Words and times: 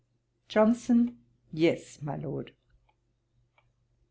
JOHNSON. 0.49 1.15
'Yes, 1.53 2.01
my 2.01 2.15
Lord.' 2.15 2.53